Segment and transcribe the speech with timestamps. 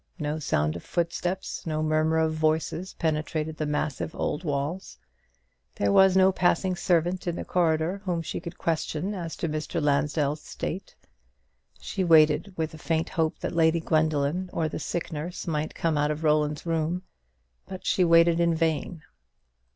[0.17, 4.97] No sound of footsteps, no murmur of voices, penetrated the massive old walls.
[5.75, 9.79] There was no passing servant in the corridor whom she could question as to Mr.
[9.79, 10.95] Lansdell's state.
[11.79, 16.09] She waited with faint hope that Lady Gwendoline or the sick nurse might come out
[16.09, 17.03] of Roland's room;
[17.67, 19.03] but she waited in vain.